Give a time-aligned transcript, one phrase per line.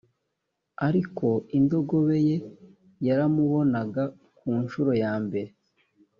[0.87, 1.27] ariko
[1.57, 2.37] indogobe ye
[3.07, 4.03] yaramubonaga
[4.37, 5.51] ku ncuro yambere